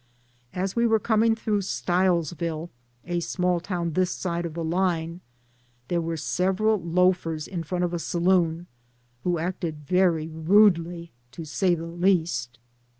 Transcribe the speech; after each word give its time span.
As 0.55 0.75
we 0.75 0.87
were 0.87 0.97
coming 0.99 1.35
through 1.35 1.61
Stilesville, 1.61 2.71
a 3.05 3.19
small 3.19 3.59
town 3.59 3.93
this 3.93 4.09
side 4.09 4.51
the 4.51 4.63
line, 4.63 5.21
there 5.89 6.01
were 6.01 6.17
sev 6.17 6.55
eral 6.55 6.81
loafers 6.83 7.47
in 7.47 7.61
front 7.61 7.83
of 7.83 7.93
a 7.93 7.99
saloon 7.99 8.65
who 9.23 9.37
acted 9.37 9.85
very 9.85 10.27
rudely, 10.27 11.11
to 11.33 11.45
say 11.45 11.75
the 11.75 11.85
least. 11.85 12.57